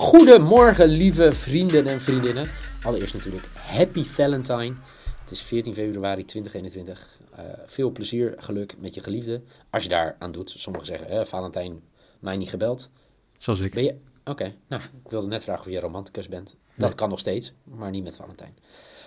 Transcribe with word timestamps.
Goedemorgen, 0.00 0.88
lieve 0.88 1.32
vrienden 1.32 1.86
en 1.86 2.00
vriendinnen. 2.00 2.48
Allereerst 2.82 3.14
natuurlijk 3.14 3.48
Happy 3.54 4.04
Valentine. 4.04 4.74
Het 5.20 5.30
is 5.30 5.42
14 5.42 5.74
februari 5.74 6.24
2021. 6.24 7.18
Uh, 7.38 7.44
veel 7.66 7.90
plezier, 7.90 8.34
geluk 8.36 8.74
met 8.78 8.94
je 8.94 9.00
geliefde. 9.00 9.42
Als 9.70 9.82
je 9.82 9.88
daar 9.88 10.16
aan 10.18 10.32
doet. 10.32 10.54
Sommigen 10.56 10.86
zeggen, 10.86 11.08
eh, 11.08 11.24
Valentijn, 11.24 11.80
mij 12.20 12.36
niet 12.36 12.48
gebeld. 12.48 12.90
Zoals 13.38 13.60
ik. 13.60 13.74
Ben 13.74 13.82
je... 13.84 13.94
Oké, 14.24 14.54
nou, 14.68 14.82
ik 15.04 15.10
wilde 15.10 15.26
net 15.26 15.42
vragen 15.42 15.66
of 15.66 15.72
je 15.72 15.80
romanticus 15.80 16.28
bent. 16.28 16.56
Dat 16.76 16.88
Nee. 16.88 16.94
kan 16.98 17.08
nog 17.08 17.18
steeds, 17.18 17.52
maar 17.64 17.90
niet 17.90 18.04
met 18.04 18.16
Valentijn. 18.16 18.56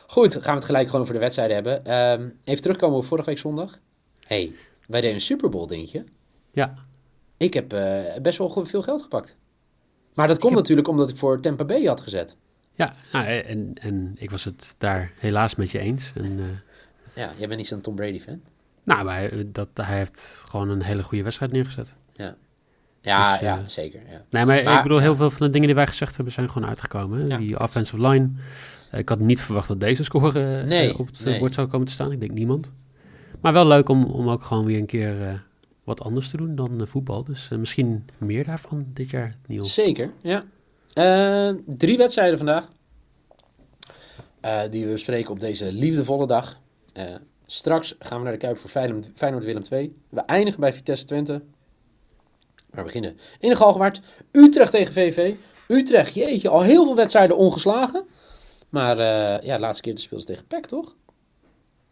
Goed, 0.08 0.34
gaan 0.34 0.42
we 0.44 0.52
het 0.52 0.66
gelijk 0.66 0.86
gewoon 0.86 1.02
over 1.02 1.14
de 1.14 1.20
wedstrijden 1.20 1.56
hebben. 1.56 1.86
Ehm, 1.86 2.30
even 2.44 2.62
terugkomen 2.62 2.98
op 2.98 3.06
vorige 3.06 3.30
week 3.30 3.38
zondag. 3.38 3.80
hey, 4.20 4.54
wij 4.88 5.02
deden 5.02 5.16
een 5.16 5.22
Super 5.22 5.50
Bowl 5.50 5.68
dingetje. 5.68 6.04
Ja, 6.52 6.74
Ik 7.38 7.54
heb 7.54 7.74
eh, 7.74 8.22
best 8.22 8.38
wel 8.38 8.66
veel 8.66 8.82
geld 8.82 9.02
gepakt. 9.02 9.36
Maar 10.14 10.28
dat 10.28 10.38
komt 10.38 10.52
heb- 10.52 10.62
natuurlijk 10.62 10.88
omdat 10.88 11.10
ik 11.10 11.18
voor 11.18 11.40
Tampa 11.42 11.66
Bay 11.66 11.84
had 11.86 12.02
gezet. 12.02 12.36
ja 12.76 12.94
nou, 13.12 13.26
en, 13.28 13.74
en 13.82 14.12
ik 14.16 14.32
was 14.32 14.44
het 14.44 14.76
daar 14.78 15.12
helaas 15.20 15.56
met 15.56 15.72
je 15.72 15.80
eens. 15.80 16.12
En, 16.16 16.24
eh, 16.40 16.44
Ja, 17.24 17.32
jij 17.38 17.48
bent 17.48 17.58
niet 17.60 17.68
zo'n 17.68 17.82
Tom 17.82 17.96
Brady 17.96 18.20
fan. 18.20 18.42
nou, 18.84 19.04
maar 19.04 19.18
hij- 19.18 19.46
dat, 19.52 19.70
hij 19.74 19.98
heeft 19.98 20.44
gewoon 20.50 20.70
een 20.70 20.82
hele 20.84 21.04
goede 21.04 21.24
wedstrijd 21.24 21.52
neergezet. 21.52 21.96
Ja, 22.14 22.36
ja, 23.02 23.32
Dus, 23.32 23.42
eh, 23.42 23.48
ja 23.48 23.68
zeker. 23.68 24.00
Ja. 24.00 24.22
Nee, 24.30 24.46
maar, 24.46 24.64
Maar- 24.64 24.76
ik 24.78 24.84
bedoel, 24.84 25.00
heel 25.00 25.16
veel 25.16 25.30
van 25.32 25.46
de 25.46 25.52
dingen 25.52 25.68
die 25.68 25.76
wij 25.76 25.88
gezegd 25.88 26.16
hebben 26.16 26.34
zijn 26.34 26.50
gewoon 26.52 26.70
uitgekomen. 26.70 27.28
Ja. 27.28 27.38
Die 27.38 27.60
offensive 27.60 28.08
line. 28.08 28.30
Eh, 28.92 29.00
Ik 29.00 29.10
had 29.10 29.20
niet 29.20 29.42
verwacht 29.42 29.68
dat 29.68 29.80
deze 29.80 30.04
score 30.04 30.40
eh, 30.60 30.68
Nee, 30.68 30.90
eh, 30.94 31.00
op 31.00 31.08
het 31.08 31.20
eh, 31.20 31.26
nee. 31.26 31.40
bord 31.40 31.54
zou 31.54 31.68
komen 31.68 31.88
te 31.88 31.94
staan. 31.94 32.12
Ik 32.12 32.20
denk 32.20 32.32
niemand. 32.32 32.74
Maar 33.42 33.54
wel 33.54 33.68
leuk 33.68 33.90
om, 33.90 34.04
om 34.04 34.30
ook 34.30 34.44
gewoon 34.44 34.66
weer 34.66 34.78
een 34.78 34.86
keer 34.86 35.22
eh, 35.22 35.34
wat 35.84 36.02
anders 36.02 36.30
te 36.30 36.38
doen 36.38 36.56
dan 36.56 36.82
eh, 36.82 36.88
voetbal. 36.88 37.24
Dus 37.24 37.50
eh, 37.52 37.58
misschien 37.58 38.06
meer 38.18 38.44
daarvan 38.46 38.86
dit 38.94 39.10
jaar, 39.10 39.38
Niels. 39.48 39.74
Zeker, 39.74 40.12
ja. 40.22 40.46
Eh, 40.94 41.56
drie 41.66 41.98
wedstrijden 41.98 42.38
vandaag. 42.38 42.68
Die 44.70 44.86
we 44.86 44.92
bespreken 44.92 45.32
op 45.32 45.40
deze 45.40 45.72
liefdevolle 45.72 46.28
dag. 46.28 46.60
Straks 47.46 47.96
gaan 48.00 48.18
we 48.18 48.24
naar 48.24 48.34
de 48.34 48.40
Kuip 48.40 48.58
voor 48.58 48.70
Feyenoord- 48.70 49.12
Feyenoord-Willem 49.16 49.64
2. 49.64 49.96
We 50.10 50.20
eindigen 50.22 50.60
bij 50.60 50.74
Vitesse 50.74 51.06
Twente. 51.06 51.32
Maar 52.70 52.80
we 52.80 52.84
beginnen 52.84 53.18
in 53.40 53.50
de 53.50 53.56
Galgenwaard. 53.56 54.00
Utrecht 54.32 54.72
tegen 54.72 54.94
VV. 54.94 55.36
Utrecht, 55.68 56.14
jeetje, 56.14 56.50
al 56.50 56.62
heel 56.62 56.84
veel 56.86 56.96
wedstrijden 56.96 57.38
ongeslagen. 57.38 58.06
Maar 58.70 58.98
ja, 59.46 59.56
de 59.56 59.60
laatste 59.62 59.82
keer 59.82 60.00
speelden 60.00 60.28
ze 60.28 60.34
tegen 60.34 60.48
PEC, 60.48 60.66
toch? 60.66 60.96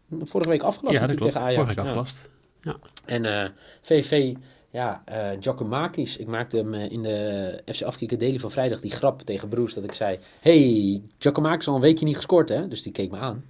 Vorige 0.09 0.49
week 0.49 0.63
afgelast 0.63 0.95
ja, 0.95 1.01
natuurlijk 1.01 1.31
klopt. 1.31 1.33
tegen 1.33 1.41
Ajax. 1.41 1.73
Vorige 1.73 1.95
week 1.95 2.05
Ja. 2.05 2.40
Afgelast. 2.61 2.79
En 3.05 3.25
eh, 3.25 3.49
VV, 3.81 4.35
ja, 4.69 5.01
eh 5.05 5.29
Giacomakis. 5.39 6.17
Ik 6.17 6.27
maakte 6.27 6.57
hem 6.57 6.73
eh, 6.73 6.91
in 6.91 7.03
de 7.03 7.61
FC 7.73 7.81
Afkikken 7.81 8.19
Daily 8.19 8.39
van 8.39 8.51
vrijdag 8.51 8.79
die 8.79 8.91
grap 8.91 9.21
tegen 9.21 9.49
Broes 9.49 9.73
dat 9.73 9.83
ik 9.83 9.93
zei... 9.93 10.19
Hey, 10.39 11.01
Giacomakis 11.17 11.67
al 11.67 11.75
een 11.75 11.81
weekje 11.81 12.05
niet 12.05 12.15
gescoord, 12.15 12.49
hè? 12.49 12.67
Dus 12.67 12.81
die 12.81 12.91
keek 12.91 13.11
me 13.11 13.17
aan. 13.17 13.45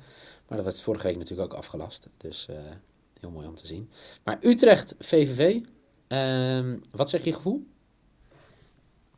Maar 0.47 0.57
dat 0.57 0.65
werd 0.65 0.81
vorige 0.81 1.07
week 1.07 1.17
natuurlijk 1.17 1.51
ook 1.51 1.57
afgelast. 1.59 2.07
Dus 2.17 2.47
heel 3.19 3.31
mooi 3.31 3.47
om 3.47 3.55
te 3.55 3.67
zien. 3.67 3.89
Maar 4.23 4.37
Utrecht, 4.41 4.95
VVV. 4.99 5.59
ehm, 6.07 6.77
wat 6.91 7.09
zeg 7.09 7.23
je 7.23 7.33
gevoel? 7.33 7.65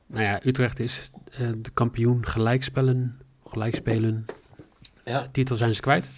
Nou 0.07 0.23
ja, 0.23 0.39
Utrecht 0.45 0.80
is 0.80 1.11
de 1.38 1.72
kampioen 1.73 2.25
gelijkspellen. 2.28 3.19
Gelijkspelen. 3.47 4.25
Ja, 5.05 5.28
Titel 5.31 5.55
zijn 5.55 5.75
ze 5.75 5.81
kwijt. 5.81 6.09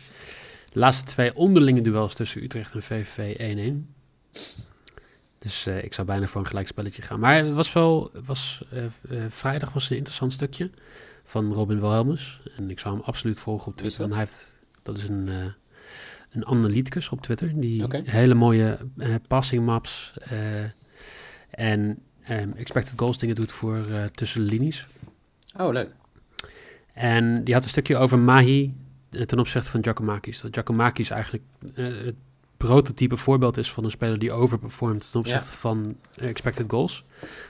De 0.75 0.81
laatste 0.81 1.05
twee 1.05 1.35
onderlinge 1.35 1.81
duels 1.81 2.13
tussen 2.13 2.43
Utrecht 2.43 2.73
en 2.73 2.83
VVV 2.83 3.37
1-1. 3.73 3.93
Dus 5.39 5.65
eh, 5.65 5.83
ik 5.83 5.93
zou 5.93 6.07
bijna 6.07 6.27
voor 6.27 6.41
een 6.41 6.47
gelijkspelletje 6.47 7.01
gaan. 7.01 7.19
Maar 7.19 7.35
het 7.35 7.53
was 7.53 7.73
wel, 7.73 8.11
was, 8.25 8.65
eh, 8.71 8.85
eh, 8.85 8.91
vrijdag 9.27 9.73
was 9.73 9.89
een 9.89 9.97
interessant 9.97 10.33
stukje 10.33 10.69
van 11.23 11.53
Robin 11.53 11.79
Wilhelmus. 11.79 12.41
En 12.57 12.69
ik 12.69 12.79
zou 12.79 12.95
hem 12.95 13.03
absoluut 13.03 13.39
volgen 13.39 13.67
op 13.67 13.77
Twitter. 13.77 13.99
Want 13.99 14.13
hij 14.13 14.21
heeft, 14.21 14.55
dat 14.83 14.97
is 14.97 15.09
een, 15.09 15.29
een 16.31 16.45
analyticus 16.45 17.09
op 17.09 17.21
Twitter. 17.21 17.59
Die 17.59 17.85
hele 18.03 18.33
mooie 18.33 18.77
passing 19.27 19.65
maps 19.65 20.13
en 21.49 21.99
ehm, 22.21 22.51
expected 22.55 22.93
goals 22.99 23.17
dingen 23.17 23.35
doet 23.35 23.51
voor 23.51 23.81
tussen 24.11 24.45
de 24.45 24.51
linies. 24.51 24.87
oh 25.57 25.73
leuk. 25.73 25.95
En 26.93 27.43
die 27.43 27.53
had 27.53 27.63
een 27.63 27.69
stukje 27.69 27.97
over 27.97 28.19
Mahi 28.19 28.83
ten 29.25 29.39
opzichte 29.39 29.69
van 29.69 29.83
Giacomakis. 29.83 30.41
Dat 30.41 30.53
Giacomakis 30.53 31.09
eigenlijk 31.09 31.43
eh, 31.75 31.85
het 31.85 32.15
prototype 32.57 33.17
voorbeeld 33.17 33.57
is 33.57 33.71
van 33.71 33.83
een 33.83 33.91
speler 33.91 34.19
die 34.19 34.31
overperformt 34.31 35.11
ten 35.11 35.19
opzichte 35.19 35.51
van 35.51 35.95
eh, 36.15 36.29
expected 36.29 36.65
goals. 36.67 37.05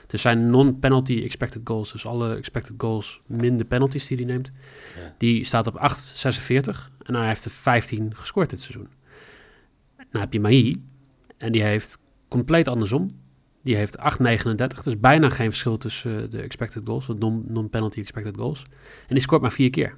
Dus 0.06 0.20
zijn 0.20 0.50
non-penalty 0.50 1.22
expected 1.22 1.60
goals, 1.64 1.92
dus 1.92 2.06
alle 2.06 2.34
expected 2.36 2.74
goals 2.78 3.20
min 3.26 3.56
de 3.58 3.64
penalties 3.64 4.06
die 4.06 4.16
hij 4.16 4.26
neemt, 4.26 4.52
Ja. 4.96 5.14
die 5.18 5.44
staat 5.44 5.66
op 5.66 5.74
8,46 5.74 6.90
en 7.02 7.14
hij 7.14 7.26
heeft 7.26 7.44
er 7.44 7.50
15 7.50 8.12
gescoord 8.16 8.50
dit 8.50 8.60
seizoen. 8.60 8.88
Dan 10.10 10.20
heb 10.20 10.32
je 10.32 10.40
Mahi 10.40 10.74
en 11.36 11.52
die 11.52 11.62
heeft 11.62 11.98
compleet 12.28 12.68
andersom. 12.68 13.16
Die 13.62 13.76
heeft 13.76 13.98
8,39, 13.98 14.82
dus 14.84 15.00
bijna 15.00 15.28
geen 15.30 15.46
verschil 15.50 15.76
tussen 15.78 16.22
eh, 16.22 16.30
de 16.30 16.40
expected 16.40 16.82
goals, 16.84 17.06
de 17.06 17.14
non- 17.14 17.44
non-penalty 17.48 18.00
expected 18.00 18.36
goals. 18.36 18.62
En 19.08 19.14
die 19.14 19.20
scoort 19.20 19.42
maar 19.42 19.52
vier 19.52 19.70
keer. 19.70 19.96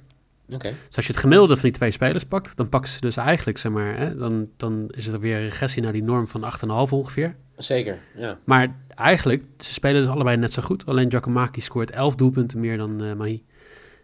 Dus 0.57 0.95
als 0.95 1.05
je 1.05 1.11
het 1.11 1.21
gemiddelde 1.21 1.53
van 1.53 1.63
die 1.63 1.71
twee 1.71 1.91
spelers 1.91 2.25
pakt, 2.25 2.57
dan 2.57 2.69
pakken 2.69 2.91
ze 2.91 2.99
dus 2.99 3.17
eigenlijk, 3.17 3.57
zeg 3.57 3.71
maar, 3.71 3.97
hè, 3.97 4.15
dan, 4.15 4.49
dan 4.57 4.89
is 4.89 5.05
het 5.05 5.19
weer 5.21 5.35
een 5.35 5.41
regressie 5.41 5.81
naar 5.81 5.91
die 5.91 6.03
norm 6.03 6.27
van 6.27 6.43
8,5 6.87 6.89
ongeveer. 6.89 7.35
zeker. 7.57 7.97
Ja. 8.15 8.37
Maar 8.43 8.75
eigenlijk, 8.95 9.43
ze 9.57 9.73
spelen 9.73 10.01
dus 10.01 10.11
allebei 10.11 10.37
net 10.37 10.53
zo 10.53 10.61
goed. 10.61 10.85
Alleen 10.85 11.11
Giacomaki 11.11 11.61
scoort 11.61 11.91
11 11.91 12.15
doelpunten 12.15 12.59
meer 12.59 12.77
dan 12.77 13.03
eh 13.03 13.13
Mahi. 13.13 13.43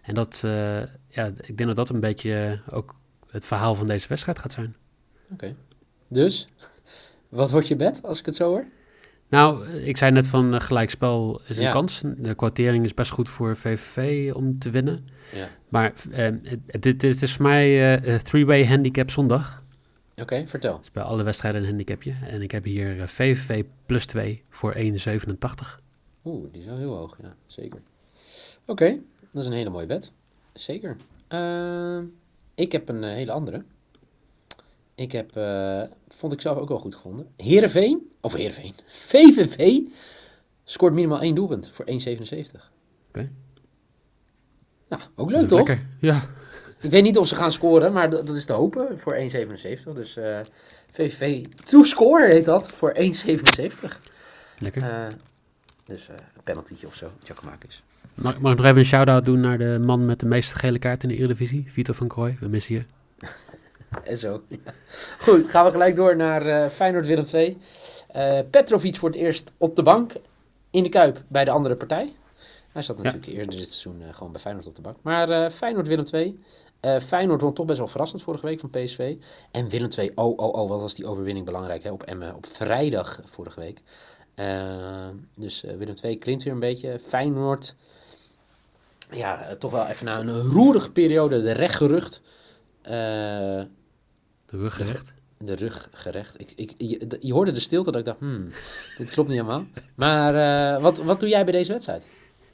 En 0.01 0.16
dat, 0.16 0.41
eh, 0.45 0.81
ja, 1.07 1.31
ik 1.41 1.57
denk 1.57 1.66
dat 1.66 1.75
dat 1.75 1.89
een 1.89 2.00
beetje 2.00 2.61
eh, 2.66 2.75
ook 2.75 2.95
het 3.29 3.45
verhaal 3.45 3.75
van 3.75 3.88
deze 3.88 4.07
wedstrijd 4.07 4.39
gaat 4.39 4.53
zijn. 4.53 4.75
Oké. 5.31 5.55
Dus, 6.07 6.47
wat 7.29 7.51
wordt 7.51 7.67
je 7.67 7.75
bed 7.75 8.03
als 8.03 8.19
ik 8.19 8.25
het 8.25 8.35
zo 8.35 8.50
hoor? 8.50 8.66
Nou, 9.35 9.68
ik 9.69 9.97
zei 9.97 10.12
net 10.12 10.28
van 10.28 10.53
eh, 10.53 10.59
gelijkspel 10.59 11.41
is 11.47 11.57
een 11.57 11.63
Ja. 11.63 11.72
kans. 11.72 12.01
De 12.18 12.35
kwartering 12.35 12.84
is 12.84 12.94
best 12.94 13.12
goed 13.12 13.29
voor 13.29 13.56
VVV 13.57 14.34
om 14.34 14.59
te 14.59 14.69
winnen. 14.69 15.07
Ja. 15.34 15.47
Maar 15.69 15.94
eh, 16.12 16.29
het 16.68 17.03
is 17.22 17.34
voor 17.34 17.46
mij 17.46 17.96
eh, 17.97 18.16
three-way 18.19 18.66
handicap 18.68 19.12
zondag. 19.12 19.63
Oké, 20.16 20.47
vertel. 20.47 20.78
Dus 20.78 20.91
bij 20.91 21.03
alle 21.03 21.23
wedstrijden 21.23 21.62
een 21.62 21.68
handicapje. 21.68 22.13
En 22.28 22.41
ik 22.41 22.51
heb 22.51 22.63
hier 22.63 23.07
VVV 23.07 23.63
plus 23.85 24.06
2 24.06 24.44
voor 24.50 24.73
1,87. 24.75 25.79
Oeh, 26.25 26.46
die 26.52 26.62
is 26.62 26.67
wel 26.67 26.78
heel 26.78 26.96
hoog, 26.96 27.17
ja, 27.22 27.35
zeker. 27.46 27.81
Oké, 28.66 28.97
dat 29.31 29.41
is 29.41 29.47
een 29.50 29.56
hele 29.56 29.69
mooie 29.69 29.85
bed. 29.85 30.12
Zeker. 30.53 30.97
Ehm, 31.28 32.03
ik 32.56 32.72
heb 32.72 32.90
een 32.90 33.03
hele 33.03 33.31
andere. 33.31 33.63
Ik 34.95 35.11
heb, 35.11 35.35
eh, 35.35 35.81
vond 36.07 36.33
ik 36.33 36.41
zelf 36.41 36.57
ook 36.57 36.69
wel 36.69 36.79
goed 36.79 36.95
gevonden. 36.95 37.28
Heerenveen, 37.38 38.11
of 38.22 38.33
Heerenveen, 38.33 38.73
VVV 39.09 39.79
scoort 40.63 40.94
minimaal 40.94 41.22
één 41.22 41.35
doelpunt 41.35 41.69
voor 41.73 41.85
1,77. 41.85 42.72
Oké. 43.07 43.29
Nou, 44.89 45.01
ook 45.16 45.31
leuk 45.31 45.47
toch? 45.47 45.67
Lekker. 45.67 45.85
Ja. 46.00 46.29
Ik 46.79 46.91
weet 46.91 47.03
niet 47.03 47.17
of 47.17 47.28
ze 47.28 47.35
gaan 47.35 47.51
scoren, 47.51 47.94
maar 47.94 48.09
dat, 48.09 48.25
dat 48.28 48.35
is 48.35 48.45
te 48.45 48.53
hopen 48.53 49.00
voor 49.00 49.16
1,77. 49.16 49.94
Dus 49.94 50.16
eh, 50.16 50.39
VVV, 50.91 51.45
true 51.66 51.85
score 51.85 52.28
heet 52.28 52.45
dat, 52.45 52.72
voor 52.72 52.95
1,77. 52.95 53.01
Lekker. 54.59 54.84
Eh, 54.84 55.07
dus 55.85 56.07
een 56.07 56.44
penaltytje 56.44 56.88
of 56.88 56.95
zo, 56.95 57.11
Giacomakis. 57.23 57.84
Mag, 58.13 58.39
mag 58.39 58.51
ik 58.51 58.57
nog 58.57 58.66
even 58.66 58.78
een 58.78 58.85
shout-out 58.85 59.25
doen 59.25 59.39
naar 59.39 59.57
de 59.57 59.79
man 59.79 60.05
met 60.05 60.19
de 60.19 60.25
meeste 60.25 60.55
gele 60.55 60.79
kaart 60.79 61.03
in 61.03 61.09
de 61.09 61.16
Eredivisie? 61.16 61.66
Vitor 61.67 61.95
van 61.95 62.07
Krooi. 62.07 62.38
We 62.39 62.47
missen 62.47 62.75
je. 62.75 62.85
En 64.03 64.18
zo. 64.18 64.41
Goed, 65.20 65.49
gaan 65.49 65.66
we 65.66 65.72
gelijk 65.72 65.96
door 65.96 66.16
naar 66.16 66.46
eh 66.46 66.70
Feyenoord 66.70 67.08
Willem 67.08 67.26
II. 67.34 67.58
Eh, 68.08 68.40
Petrovic 68.49 68.96
voor 68.96 69.09
het 69.09 69.17
eerst 69.17 69.52
op 69.58 69.76
de 69.76 69.84
bank 69.84 70.14
in 70.72 70.84
de 70.84 70.90
Kuip 70.90 71.23
bij 71.28 71.46
de 71.46 71.52
andere 71.52 71.76
partij. 71.76 72.16
Hij 72.72 72.82
zat 72.82 72.97
natuurlijk 72.97 73.26
eerder 73.26 73.58
dit 73.58 73.67
seizoen 73.72 74.02
eh, 74.02 74.14
gewoon 74.14 74.32
bij 74.32 74.41
Feyenoord 74.41 74.67
op 74.67 74.76
de 74.76 74.82
bank. 74.82 74.97
Maar 75.02 75.52
Feyenoord 75.52 75.87
Willem 75.87 76.05
II. 76.11 76.40
Feyenoord 77.02 77.41
won 77.41 77.53
toch 77.53 77.66
best 77.66 77.78
wel 77.78 77.87
verrassend 77.87 78.22
vorige 78.22 78.46
week 78.46 78.59
van 78.59 78.70
PSV. 78.70 79.16
En 79.52 79.70
Willem 79.70 79.90
II, 79.97 80.11
oh 80.16 80.38
oh 80.38 80.53
oh, 80.53 80.70
wat 80.70 80.81
was 80.81 80.96
die 80.96 81.08
overwinning 81.08 81.46
belangrijk 81.46 81.84
hè, 81.84 81.91
op 81.91 82.03
Emmen 82.03 82.35
op 82.35 82.46
vrijdag 82.46 83.20
vorige 83.26 83.59
week. 83.59 83.81
Dus 85.35 85.61
Willem 85.61 85.96
II 86.02 86.17
klimt 86.17 86.43
weer 86.43 86.53
een 86.53 86.59
beetje. 86.59 86.99
Feyenoord, 87.08 87.76
ja, 89.11 89.55
toch 89.59 89.72
wel 89.72 89.85
even 89.85 90.05
na 90.05 90.20
een 90.20 90.41
roerige 90.41 90.91
periode 90.91 91.41
de 91.41 91.52
recht 91.52 91.76
gerucht. 91.76 92.22
Eh, 92.85 93.64
De 94.46 94.58
rug 94.58 94.76
gerecht. 94.76 95.14
de 95.37 95.55
rug 95.55 95.90
gerecht. 95.91 96.40
Ik, 96.40 96.52
ik, 96.55 96.73
je, 96.78 97.17
je 97.20 97.34
hoorde 97.34 97.52
de 97.52 97.59
stilte 97.59 97.91
dat 97.91 97.99
ik 97.99 98.05
dacht, 98.05 98.20
hmm, 98.20 98.49
dit 98.97 99.11
klopt 99.11 99.29
niet 99.29 99.37
helemaal. 99.41 99.66
Maar 99.96 100.35
eh, 100.76 100.82
wat, 100.82 100.97
wat 100.97 101.20
doe 101.20 101.29
jij 101.29 101.43
bij 101.43 101.53
deze 101.53 101.72
wedstrijd? 101.72 102.05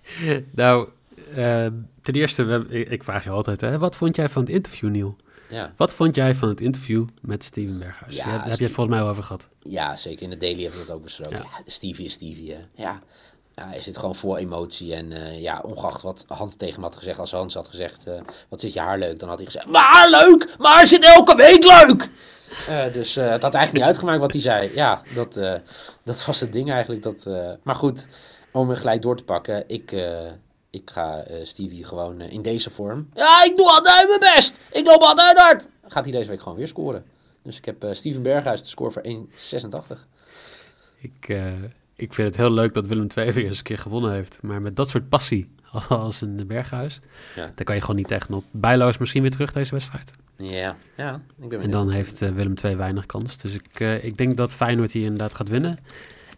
Nou, 0.51 0.89
eh, 1.35 1.67
ten 2.01 2.13
eerste, 2.13 2.65
ik, 2.69 2.89
ik 2.89 3.03
vraag 3.03 3.23
je 3.23 3.29
altijd, 3.29 3.61
hè, 3.61 3.77
wat 3.79 3.95
vond 3.95 4.15
jij 4.15 4.29
van 4.29 4.41
het 4.41 4.51
interview, 4.51 4.89
Niel? 4.89 5.15
Ja, 5.49 5.73
Wat 5.77 5.93
vond 5.93 6.15
jij 6.15 6.35
van 6.35 6.49
het 6.49 6.61
interview 6.61 7.07
met 7.21 7.43
Steven 7.43 7.79
Berghuis? 7.79 8.15
Ja, 8.15 8.25
daar 8.25 8.49
heb 8.49 8.57
je 8.57 8.63
het 8.63 8.73
volgens 8.73 8.95
mij 8.95 8.99
wel 9.03 9.09
over 9.09 9.23
gehad. 9.23 9.49
ja, 9.63 9.95
zeker 9.95 10.23
in 10.23 10.29
de 10.29 10.37
daily 10.37 10.61
hebben 10.61 10.79
we 10.79 10.85
dat 10.85 10.95
ook 10.95 11.03
besproken. 11.03 11.37
Ja. 11.37 11.43
Ja. 11.43 11.61
Stevie 11.65 12.05
is 12.05 12.13
Stevie, 12.13 12.51
hè. 12.53 12.59
Ja, 12.75 13.01
Ja, 13.55 13.67
hij 13.67 13.81
zit 13.81 13.97
gewoon 13.97 14.15
vol 14.15 14.37
emotie. 14.37 14.93
En 14.93 15.11
eh, 15.11 15.41
ja, 15.41 15.61
ongeacht 15.65 16.01
wat 16.01 16.25
Hans 16.27 16.53
tegen 16.57 16.73
hem 16.73 16.83
had 16.83 16.95
gezegd. 16.95 17.19
Als 17.19 17.31
Hans 17.31 17.53
had 17.53 17.67
gezegd, 17.67 18.07
eh, 18.07 18.21
wat 18.49 18.59
zit 18.59 18.73
je 18.73 18.79
haar 18.79 18.99
leuk? 18.99 19.19
Dan 19.19 19.29
had 19.29 19.37
hij 19.37 19.45
gezegd, 19.45 19.65
maar 19.65 20.09
leuk! 20.09 20.55
Maar 20.57 20.87
zit 20.87 21.03
elke 21.03 21.35
week 21.35 21.63
leuk! 21.63 22.09
Eh, 22.67 22.93
dus 22.93 23.15
het 23.15 23.41
had 23.41 23.53
eigenlijk 23.53 23.73
niet 23.73 23.83
uitgemaakt 23.83 24.19
wat 24.19 24.31
hij 24.31 24.41
zei. 24.41 24.71
Ja, 24.75 25.01
dat, 25.15 25.33
dat 26.03 26.25
was 26.25 26.39
het 26.39 26.53
ding 26.53 26.71
eigenlijk. 26.71 27.03
Dat, 27.03 27.25
maar 27.63 27.75
goed, 27.75 28.07
om 28.51 28.69
er 28.69 28.77
gelijk 28.77 29.01
door 29.01 29.17
te 29.17 29.23
pakken. 29.23 29.63
Ik, 29.67 29.95
ik 30.69 30.89
ga 30.89 31.23
Stevie 31.43 31.85
gewoon 31.85 32.21
in 32.21 32.41
deze 32.41 32.69
vorm. 32.69 33.09
Ja, 33.13 33.43
ik 33.43 33.57
doe 33.57 33.69
altijd 33.69 34.07
mijn 34.07 34.35
best! 34.35 34.59
Ik 34.71 34.85
loop 34.85 35.01
altijd 35.01 35.37
hard! 35.37 35.67
Gaat 35.87 36.03
hij 36.03 36.13
deze 36.13 36.29
week 36.29 36.41
gewoon 36.41 36.57
weer 36.57 36.67
scoren. 36.67 37.05
Dus 37.43 37.57
ik 37.57 37.65
heb 37.65 37.85
Steven 37.91 38.21
Berghuis 38.21 38.63
de 38.63 38.69
score 38.69 38.91
voor 38.91 39.03
1,86. 39.03 39.97
Ik, 41.01 41.35
ik 42.01 42.13
vind 42.13 42.27
het 42.27 42.37
heel 42.37 42.51
leuk 42.51 42.73
dat 42.73 42.87
Willem 42.87 43.07
II 43.17 43.31
weer 43.33 43.45
eens 43.45 43.57
een 43.57 43.63
keer 43.63 43.77
gewonnen 43.77 44.11
heeft. 44.11 44.39
Maar 44.41 44.61
met 44.61 44.75
dat 44.75 44.89
soort 44.89 45.09
passie 45.09 45.49
als 45.89 46.21
een 46.21 46.43
Berghuis, 46.47 46.99
Ja. 47.35 47.51
daar 47.55 47.65
kan 47.65 47.75
je 47.75 47.81
gewoon 47.81 47.95
niet 47.95 48.07
tegenop. 48.07 48.43
Bijlo 48.51 48.87
is 48.87 48.97
misschien 48.97 49.21
weer 49.21 49.31
terug 49.31 49.51
deze 49.51 49.71
wedstrijd. 49.71 50.13
Ja, 50.37 50.75
ja. 50.97 51.21
Ik 51.41 51.49
ben 51.49 51.61
En 51.61 51.71
dan 51.71 51.89
heeft 51.89 52.21
eh, 52.21 52.29
Willem 52.29 52.53
II 52.63 52.75
weinig 52.75 53.05
kans. 53.05 53.37
Dus 53.37 53.53
ik, 53.53 53.79
eh, 53.79 54.03
ik 54.03 54.17
denk 54.17 54.37
dat 54.37 54.53
Feyenoord 54.53 54.91
hier 54.91 55.03
inderdaad 55.03 55.35
gaat 55.35 55.49
winnen. 55.49 55.77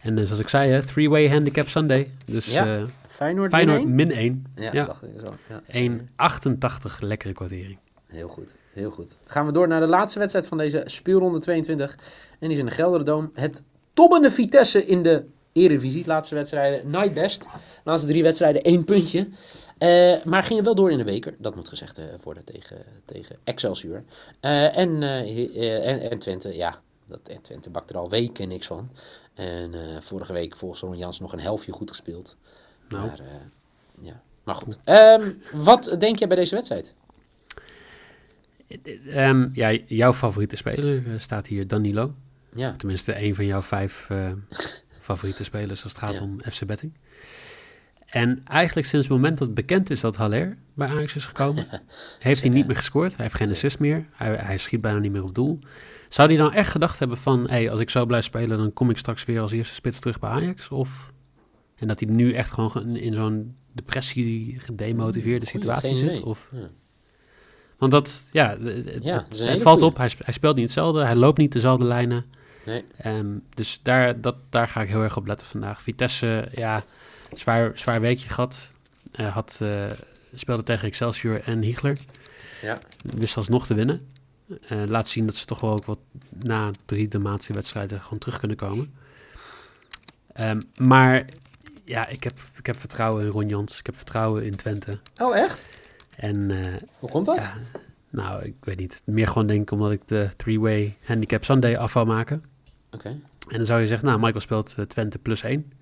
En 0.00 0.14
dus 0.16 0.26
zoals 0.26 0.40
ik 0.42 0.48
zei, 0.48 0.70
hè, 0.70 0.82
three-way 0.84 1.28
handicap 1.28 1.68
Sunday. 1.68 2.10
Dus 2.26 2.46
Ja, 2.52 2.76
eh, 2.76 2.82
Feyenoord, 3.08 3.50
Feyenoord 3.50 3.84
min 3.84 3.94
min 3.94 4.10
1. 4.10 4.16
één? 4.18 4.46
Ja, 4.64 4.70
Ja. 4.72 4.84
dacht 4.84 5.02
ik 5.02 5.10
zo. 5.24 5.34
Ja, 5.48 5.62
1,88 5.66 7.00
lekkere 7.00 7.32
kwartering. 7.32 7.78
Heel 8.06 8.28
goed, 8.28 8.54
heel 8.72 8.90
goed. 8.90 9.16
Gaan 9.26 9.46
we 9.46 9.52
door 9.52 9.68
naar 9.68 9.80
de 9.80 9.86
laatste 9.86 10.18
wedstrijd 10.18 10.46
van 10.46 10.58
deze 10.58 10.82
speelronde 10.84 11.38
22. 11.38 11.92
En 11.92 11.98
die 12.40 12.50
is 12.50 12.58
in 12.58 12.66
de 12.66 12.70
Gelderdoom. 12.72 13.30
Het 13.34 13.64
tobbende 13.92 14.30
Vitesse 14.30 14.86
in 14.86 15.02
de 15.02 15.24
Eredivisie. 15.54 16.06
Laatste 16.06 16.34
wedstrijden, 16.34 16.90
night 16.90 17.14
best. 17.14 17.46
Laatste 17.84 18.08
drie 18.08 18.22
wedstrijden, 18.22 18.62
één 18.62 18.84
puntje. 18.84 19.28
Eh, 19.78 20.24
maar 20.24 20.42
gingen 20.42 20.64
wel 20.64 20.74
door 20.74 20.90
in 20.90 20.98
de 20.98 21.04
beker. 21.04 21.34
Dat 21.38 21.54
moet 21.54 21.68
gezegd 21.68 21.98
eh, 21.98 22.04
worden 22.22 22.44
tegen, 22.44 22.76
tegen 23.04 23.36
Excelsior. 23.44 24.02
Eh, 24.40 24.76
en, 24.76 25.02
en, 25.02 26.10
en 26.10 26.18
Twente, 26.18 26.54
ja. 26.54 26.80
Dat, 27.06 27.20
en 27.28 27.42
Twente 27.42 27.70
bakt 27.70 27.90
er 27.90 27.96
al 27.96 28.10
weken 28.10 28.48
niks 28.48 28.66
van. 28.66 28.90
En 29.34 29.74
vorige 30.02 30.32
week 30.32 30.56
volgens 30.56 30.80
Ron 30.80 30.96
Jans 30.96 31.20
nog 31.20 31.32
een 31.32 31.40
helftje 31.40 31.72
goed 31.72 31.90
gespeeld. 31.90 32.36
Nou, 32.88 33.06
Maar, 33.06 33.20
ja. 34.00 34.22
maar 34.44 34.54
goed. 34.54 34.78
Ehm, 34.84 35.32
wat 35.52 35.96
denk 35.98 36.18
je 36.18 36.26
bij 36.26 36.36
deze 36.36 36.54
wedstrijd? 36.54 36.94
Ehm, 39.10 39.48
ja, 39.52 39.78
jouw 39.86 40.12
favoriete 40.12 40.56
speler 40.56 41.02
staat 41.18 41.46
hier 41.46 41.68
Danilo. 41.68 42.14
Ja. 42.54 42.74
Tenminste, 42.76 43.22
een 43.22 43.34
van 43.34 43.46
jouw 43.46 43.62
vijf 43.62 44.08
favoriete 45.04 45.44
spelers 45.44 45.82
als 45.82 45.92
het 45.92 46.00
gaat 46.02 46.16
Ja. 46.16 46.22
om 46.22 46.40
FC 46.50 46.64
Betting. 46.66 46.92
En 48.06 48.40
eigenlijk 48.44 48.86
sinds 48.86 49.06
het 49.06 49.16
moment 49.16 49.38
dat 49.38 49.54
bekend 49.54 49.90
is 49.90 50.00
dat 50.00 50.16
Haller 50.16 50.56
bij 50.74 50.88
Ajax 50.88 51.14
is 51.14 51.24
gekomen, 51.26 51.66
heeft 52.18 52.42
hij 52.42 52.50
niet 52.50 52.66
meer 52.66 52.76
gescoord. 52.76 53.12
Hij 53.16 53.24
heeft 53.24 53.36
geen 53.36 53.50
assist 53.50 53.78
meer. 53.78 54.06
Hij, 54.12 54.34
hij 54.36 54.58
schiet 54.58 54.80
bijna 54.80 54.98
niet 54.98 55.12
meer 55.12 55.22
op 55.22 55.34
doel. 55.34 55.58
Zou 56.08 56.28
hij 56.28 56.36
dan 56.36 56.52
echt 56.52 56.70
gedacht 56.70 56.98
hebben 56.98 57.18
van, 57.18 57.48
hey, 57.48 57.70
als 57.70 57.80
ik 57.80 57.90
zo 57.90 58.06
blijf 58.06 58.24
spelen, 58.24 58.58
dan 58.58 58.72
kom 58.72 58.90
ik 58.90 58.98
straks 58.98 59.24
weer 59.24 59.40
als 59.40 59.52
eerste 59.52 59.74
spits 59.74 59.98
terug 60.00 60.18
bij 60.18 60.30
Ajax? 60.30 60.68
Of, 60.68 61.12
en 61.76 61.88
dat 61.88 62.00
hij 62.00 62.08
nu 62.08 62.32
echt 62.32 62.50
gewoon 62.50 62.70
ge- 62.70 63.00
in 63.00 63.14
zo'n 63.14 63.56
depressie, 63.72 64.56
gedemotiveerde 64.60 65.46
situatie 65.46 65.96
zit? 65.96 66.22
Of, 66.22 66.48
Ja. 66.52 66.68
want 67.78 67.92
dat, 67.92 68.28
ja, 68.32 68.58
het, 68.60 68.90
het- 68.94 69.04
Ja, 69.04 69.26
valt 69.58 69.82
op. 69.82 69.96
Hij 69.96 70.08
speelt 70.26 70.54
niet 70.56 70.64
hetzelfde. 70.64 71.04
Hij 71.04 71.16
loopt 71.16 71.38
niet 71.38 71.52
dezelfde 71.52 71.84
lijnen. 71.84 72.24
Nee. 72.64 72.84
Ehm, 72.96 73.38
dus 73.54 73.80
daar, 73.82 74.20
dat, 74.20 74.36
daar 74.50 74.68
ga 74.68 74.82
ik 74.82 74.88
heel 74.88 75.02
erg 75.02 75.16
op 75.16 75.26
letten 75.26 75.46
vandaag. 75.46 75.82
Vitesse, 75.82 76.48
ja, 76.54 76.82
zwaar, 77.32 77.70
zwaar 77.74 78.00
weekje 78.00 78.28
gehad. 78.28 78.72
Eh, 79.12 79.32
had, 79.32 79.58
eh, 79.62 79.90
speelde 80.34 80.62
tegen 80.62 80.86
Excelsior 80.86 81.40
en 81.40 81.60
Hiegler. 81.60 81.98
Ja. 82.62 82.78
Wist 83.02 83.36
alsnog 83.36 83.66
te 83.66 83.74
winnen. 83.74 84.08
Eh, 84.68 84.82
laat 84.86 85.08
zien 85.08 85.26
dat 85.26 85.34
ze 85.34 85.44
toch 85.44 85.60
wel 85.60 85.72
ook 85.72 85.84
wat 85.84 85.98
na 86.28 86.70
drie 86.84 87.08
dramatische 87.08 87.52
wedstrijden 87.52 88.00
gewoon 88.00 88.18
terug 88.18 88.38
kunnen 88.38 88.56
komen. 88.56 88.94
Ehm, 90.32 90.60
maar 90.76 91.24
ja, 91.84 92.06
ik 92.06 92.24
heb, 92.24 92.38
ik 92.56 92.66
heb 92.66 92.78
vertrouwen 92.78 93.24
in 93.24 93.30
Ron 93.30 93.48
Jans. 93.48 93.78
Ik 93.78 93.86
heb 93.86 93.96
vertrouwen 93.96 94.44
in 94.44 94.56
Twente. 94.56 94.98
Oh, 95.18 95.36
echt? 95.36 95.64
En 96.16 96.50
Hoe 96.98 97.10
komt 97.10 97.26
dat? 97.26 97.36
ja, 97.36 97.56
nou, 98.10 98.42
ik 98.42 98.54
weet 98.60 98.78
niet. 98.78 99.02
Meer 99.04 99.26
gewoon 99.26 99.46
denk 99.46 99.62
ik 99.62 99.70
omdat 99.70 99.92
ik 99.92 100.08
de 100.08 100.30
three-way 100.36 100.96
handicap 101.04 101.44
Sunday 101.44 101.76
af 101.76 101.92
wou 101.92 102.06
maken. 102.06 102.44
En 103.48 103.56
dan 103.56 103.66
zou 103.66 103.80
je 103.80 103.86
zeggen, 103.86 104.08
nou, 104.08 104.20
Michael 104.20 104.40
speelt 104.40 104.74
eh, 104.78 104.84
Twente 104.84 105.18
plus 105.18 105.42
1. 105.42 105.72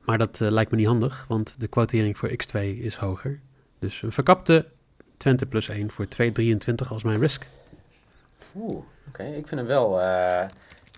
Maar 0.00 0.18
dat 0.18 0.40
eh, 0.40 0.50
lijkt 0.50 0.70
me 0.70 0.76
niet 0.76 0.86
handig, 0.86 1.24
want 1.28 1.54
de 1.58 1.66
quotering 1.66 2.18
voor 2.18 2.30
x2 2.30 2.60
is 2.60 2.96
hoger. 2.96 3.40
Dus 3.78 4.02
een 4.02 4.12
verkapte 4.12 4.66
Twente 5.16 5.46
plus 5.46 5.68
1 5.68 5.90
voor 5.90 6.06
2,23 6.40 6.88
als 6.88 7.02
mijn 7.02 7.20
risk. 7.20 7.46
Oeh, 8.54 8.82
oké. 9.08 9.22
Ik 9.22 9.46
vind 9.46 9.60
hem 9.60 9.66
wel, 9.66 10.00
eh, 10.00 10.48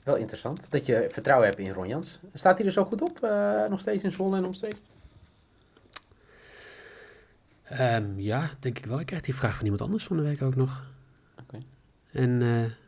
wel 0.04 0.16
interessant. 0.16 0.70
Dat 0.70 0.86
je 0.86 1.08
vertrouwen 1.10 1.48
hebt 1.48 1.58
in 1.58 1.70
Ron 1.70 1.88
Jans. 1.88 2.18
Staat 2.32 2.58
hij 2.58 2.66
er 2.66 2.72
zo 2.72 2.84
goed 2.84 3.02
op? 3.02 3.20
nog 3.68 3.80
steeds 3.80 4.02
in 4.02 4.12
Zwolle 4.12 4.36
en 4.36 4.44
omstreken? 4.44 4.78
Ehm, 7.64 8.04
ja, 8.16 8.50
denk 8.60 8.78
ik 8.78 8.86
wel. 8.86 9.00
Ik 9.00 9.06
krijg 9.06 9.22
die 9.22 9.34
vraag 9.34 9.54
van 9.54 9.64
iemand 9.64 9.82
anders 9.82 10.04
van 10.04 10.16
de 10.16 10.22
week 10.22 10.42
ook 10.42 10.54
nog. 10.54 10.84
Oké. 11.40 11.62
En, 12.10 12.42
eh, 12.42 12.83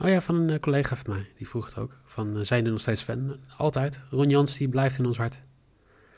oh 0.00 0.08
ja, 0.08 0.20
van 0.20 0.34
een 0.34 0.50
eh, 0.50 0.60
collega 0.60 0.96
van 0.96 1.14
mij. 1.14 1.26
Die 1.36 1.48
vroeg 1.48 1.64
het 1.66 1.76
ook. 1.76 1.96
Van, 2.04 2.26
eh, 2.26 2.34
zijn 2.34 2.58
jullie 2.58 2.72
nog 2.72 2.80
steeds 2.80 3.02
fan? 3.02 3.36
Altijd. 3.56 4.02
Ron 4.10 4.28
Jans, 4.28 4.56
die 4.56 4.68
blijft 4.68 4.98
in 4.98 5.06
ons 5.06 5.16
hart. 5.16 5.42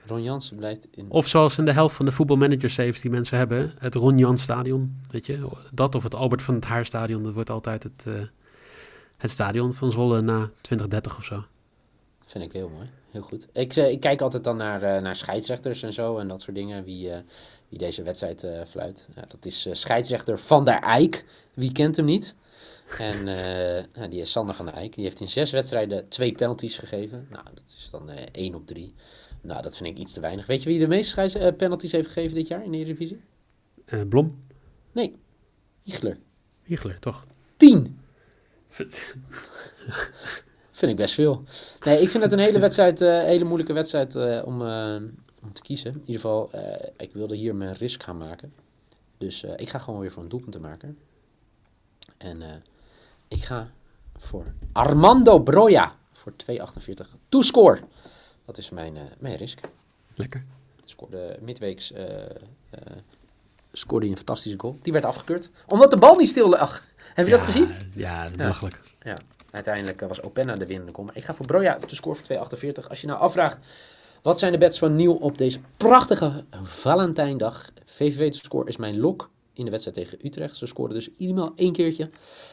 Ron 0.07 0.23
Jans 0.23 0.53
blijft 0.57 0.87
in... 0.91 1.11
Of 1.11 1.27
zoals 1.27 1.59
in 1.59 1.65
de 1.65 1.73
helft 1.73 1.97
van 1.97 2.07
de 2.07 2.13
voetbalmanager 2.13 2.71
saves 2.71 3.01
die 3.01 3.11
mensen 3.11 3.39
hebben, 3.39 3.73
het 3.79 3.95
Ron 3.95 4.19
Jan 4.19 4.39
stadion, 4.39 5.01
weet 5.11 5.27
je. 5.27 5.49
Dat 5.73 5.95
of 5.95 6.03
het 6.03 6.15
Albert 6.15 6.43
van 6.43 6.55
het 6.55 6.65
Haar 6.65 6.85
stadion, 6.85 7.23
dat 7.23 7.35
wordt 7.35 7.51
altijd 7.51 7.83
het, 7.83 8.05
eh, 8.07 8.15
het 9.17 9.31
stadion 9.31 9.75
van 9.75 9.93
Zwolle 9.93 10.21
na 10.21 10.51
2030 10.61 11.17
of 11.17 11.25
zo. 11.25 11.45
Vind 12.25 12.45
ik 12.45 12.53
heel 12.53 12.69
mooi. 12.69 12.91
Heel 13.11 13.23
goed. 13.23 13.47
Ik, 13.53 13.77
ik 13.77 14.01
kijk 14.01 14.21
altijd 14.21 14.45
dan 14.45 14.57
naar, 14.57 15.03
naar 15.03 15.17
scheidsrechters 15.17 15.83
en 15.83 15.93
zo 15.93 16.19
en 16.19 16.29
dat 16.29 16.41
soort 16.41 16.57
dingen. 16.57 16.85
Wie, 16.85 17.11
wie 17.69 17.79
deze 17.79 18.03
wedstrijd 18.03 18.47
fluit. 18.69 19.09
Ja, 19.15 19.25
dat 19.29 19.45
is 19.45 19.69
scheidsrechter 19.73 20.39
Van 20.39 20.65
der 20.65 20.83
Eyck. 20.83 21.25
Wie 21.55 21.73
kent 21.73 21.97
hem 21.97 22.05
niet? 22.05 22.35
En 22.97 23.29
eh, 23.29 23.85
ja, 23.95 24.09
die 24.09 24.21
is 24.21 24.31
Sander 24.31 24.55
van 24.55 24.67
der 24.67 24.75
Eyck. 24.75 24.95
Die 24.95 25.05
heeft 25.05 25.21
in 25.21 25.29
zes 25.29 25.51
wedstrijden 25.51 26.09
twee 26.09 26.33
penalties 26.33 26.79
gegeven. 26.79 27.27
Nou, 27.31 27.45
dat 27.55 27.75
is 27.79 27.89
dan 27.91 28.11
eh 28.11 28.27
1 28.33 28.55
op 28.55 28.67
3. 28.67 28.95
Nou, 29.43 29.63
dat 29.63 29.77
vind 29.77 29.89
ik 29.89 29.99
iets 29.99 30.13
te 30.13 30.21
weinig. 30.21 30.47
Weet 30.47 30.63
je 30.63 30.69
wie 30.69 30.79
de 30.79 30.89
meeste 30.89 31.23
eh, 31.23 31.57
penalties 31.57 31.93
heeft 31.93 32.07
gegeven 32.07 32.35
dit 32.35 32.49
jaar 32.49 32.65
in 32.65 32.71
de 32.71 32.79
Eredivisie? 32.79 33.21
Blom, 34.09 34.45
Nee, 34.93 35.17
Hiegler. 35.83 36.19
Hiegler, 36.63 36.99
toch? 36.99 37.27
10! 37.57 38.01
Vind 40.71 40.93
ik 40.93 40.97
best 40.97 41.15
veel. 41.15 41.43
Nee, 41.85 42.01
ik 42.01 42.09
vind 42.09 42.23
het 42.23 42.33
een 42.33 42.39
hele 42.39 42.59
wedstrijd, 42.67 43.01
eh, 43.01 43.23
hele 43.23 43.45
moeilijke 43.45 43.73
wedstrijd 43.73 44.15
om, 44.45 44.61
om 45.43 45.53
te 45.53 45.63
kiezen. 45.63 45.93
In 45.93 46.01
ieder 46.01 46.15
geval, 46.15 46.51
ik 46.97 47.13
wilde 47.13 47.37
hier 47.37 47.55
mijn 47.55 47.75
risk 47.75 48.03
gaan 48.03 48.19
maken. 48.19 48.53
Dus 49.19 49.43
ik 49.43 49.69
ga 49.69 49.79
gewoon 49.79 50.01
weer 50.01 50.13
voor 50.13 50.23
een 50.23 50.29
doelpunt 50.29 50.53
te 50.53 50.61
maken. 50.61 50.99
En 52.19 52.43
eh, 52.43 52.49
ik 53.29 53.45
ga 53.45 53.71
voor 54.17 54.45
Armando 54.73 55.39
Broja 55.39 55.93
voor 56.13 56.33
2,48 56.33 57.07
toescore. 57.29 57.81
Dat 58.45 58.59
is 58.59 58.71
mijn, 58.71 58.97
eh, 58.97 59.03
mijn 59.19 59.37
risk. 59.37 59.61
Lekker. 60.15 60.45
Scoorde 60.85 61.39
midweeks 61.41 61.93
eh, 61.93 62.25
eh, 62.31 62.31
scoorde 63.73 64.05
hij 64.05 64.11
een 64.11 64.17
fantastische 64.17 64.59
goal. 64.59 64.79
Die 64.83 64.93
werd 64.93 65.05
afgekeurd. 65.05 65.51
Omdat 65.67 65.91
de 65.91 65.97
bal 65.97 66.17
niet 66.17 66.29
stil 66.29 66.49
lag. 66.49 66.85
Heb 67.15 67.27
je 67.27 67.33
dat 67.33 67.41
Ja, 67.41 67.47
gezien? 67.47 67.71
Ja, 67.95 68.31
belachelijk. 68.37 68.81
Ja, 69.03 69.17
uiteindelijk 69.51 70.03
eh, 70.03 70.09
was 70.09 70.23
Openda 70.23 70.55
de 70.55 70.67
winnende 70.67 70.95
goal. 70.95 71.07
Maar 71.07 71.17
ik 71.17 71.25
ga 71.25 71.35
voor 71.35 71.47
Broja 71.47 71.77
te 71.77 71.95
score 71.95 72.15
voor 72.17 72.25
2,48. 72.25 72.89
Als 72.89 73.01
je 73.01 73.07
nou 73.07 73.21
afvraagt, 73.21 73.59
wat 74.23 74.39
zijn 74.39 74.53
de 74.53 74.59
bets 74.59 74.79
van 74.79 74.97
Niel 74.97 75.17
op 75.17 75.39
deze 75.39 75.61
prachtige 75.77 76.45
Valentijndag? 76.63 77.71
VVV 77.85 78.31
te 78.31 78.39
score 78.39 78.69
is 78.69 78.77
mijn 78.77 78.99
lok 79.01 79.31
in 79.59 79.65
de 79.65 79.71
wedstrijd 79.71 79.97
tegen 79.97 80.27
Utrecht. 80.27 80.57
Ze 80.57 80.67
scoorden 80.67 80.97
dus 80.97 81.09
ieder 81.17 81.53
één 81.55 81.73
keertje. 81.73 82.11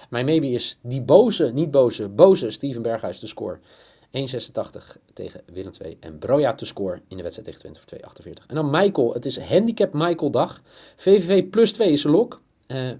Mijn 0.09 0.25
maybe 0.25 0.49
is 0.49 0.77
die 0.81 1.01
boze, 1.01 1.51
niet 1.53 1.71
boze, 1.71 2.09
boze 2.09 2.49
Steven 2.49 2.81
Berghuis 2.81 3.19
te 3.19 3.27
score. 3.27 3.59
1,86 4.05 5.01
tegen 5.13 5.41
Willem 5.53 5.71
II. 5.83 5.97
En 5.99 6.19
Broja 6.19 6.53
te 6.55 6.65
score 6.65 7.01
in 7.07 7.17
de 7.17 7.23
wedstrijd 7.23 7.47
tegen 7.47 7.75
Twente 7.75 7.79
voor 7.79 8.33
2,48. 8.41 8.45
En 8.47 8.55
dan 8.55 8.69
Michael. 8.69 9.13
Het 9.13 9.25
is 9.25 9.39
handicap 9.39 9.93
Michael 9.93 10.31
dag. 10.31 10.61
VVV 10.95 11.49
plus 11.49 11.73
2 11.73 11.91
is 11.91 12.03
een 12.03 12.11
lok. 12.11 12.41
Eh 12.67 12.91
1,87 12.91 12.97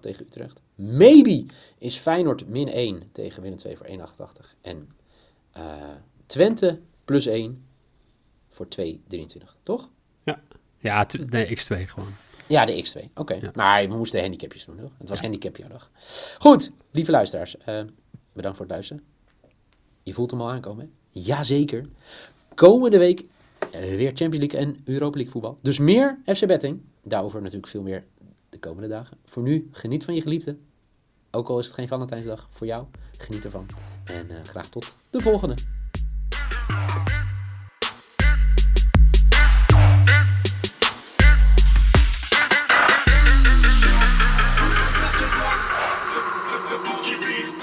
tegen 0.00 0.24
Utrecht. 0.26 0.60
Maybe 0.74 1.44
is 1.78 1.96
Feyenoord 1.96 2.48
min 2.48 2.68
1 2.68 3.02
tegen 3.12 3.42
Willem 3.42 3.58
2 3.58 3.76
voor 3.76 3.86
1,88. 3.86 3.94
En 4.60 4.88
eh, 5.52 5.62
Twente 6.26 6.80
plus 7.04 7.26
1 7.26 7.64
voor 8.48 8.66
2,23. 8.80 8.86
Toch? 9.62 9.88
Ja, 10.78 11.04
t- 11.06 11.30
nee, 11.30 11.48
x2 11.58 11.64
gewoon. 11.66 12.14
Ja, 12.48 12.64
de 12.64 12.84
X2. 12.84 13.12
Oké. 13.14 13.34
Ja. 13.34 13.50
Maar 13.54 13.88
we 13.88 13.96
moesten 13.96 14.20
handicapjes 14.20 14.64
doen, 14.64 14.76
toch? 14.76 14.90
Het 14.98 15.08
was 15.08 15.20
handicap 15.20 15.56
jouw 15.56 15.68
dag. 15.68 15.90
Goed, 16.38 16.70
lieve 16.90 17.10
luisteraars. 17.10 17.56
eh, 17.56 17.80
bedankt 18.32 18.56
voor 18.56 18.66
het 18.66 18.74
luisteren. 18.74 19.04
Je 20.02 20.12
voelt 20.12 20.30
hem 20.30 20.40
al 20.40 20.50
aankomen, 20.50 20.84
hè? 20.84 21.20
Jazeker. 21.20 21.86
komende 22.54 22.98
week 22.98 23.24
eh, 23.70 23.80
weer 23.80 24.12
Champions 24.14 24.38
League 24.38 24.60
en 24.60 24.80
Europa 24.84 25.14
League 25.14 25.32
voetbal. 25.32 25.58
Dus 25.62 25.78
meer 25.78 26.18
FC 26.24 26.46
Betting. 26.46 26.80
Daarover 27.02 27.40
natuurlijk 27.40 27.68
veel 27.68 27.82
meer 27.82 28.04
de 28.48 28.58
komende 28.58 28.88
dagen. 28.88 29.16
Voor 29.24 29.42
nu, 29.42 29.68
geniet 29.72 30.04
van 30.04 30.14
je 30.14 30.22
geliefde. 30.22 30.56
Ook 31.30 31.48
al 31.48 31.58
is 31.58 31.64
het 31.64 31.74
geen 31.74 31.88
Valentijnsdag 31.88 32.48
voor 32.50 32.66
jou, 32.66 32.86
geniet 33.18 33.44
ervan. 33.44 33.66
En 34.04 34.26
uh, 34.30 34.36
graag 34.42 34.68
tot 34.68 34.94
de 35.10 35.20
volgende. 35.20 35.54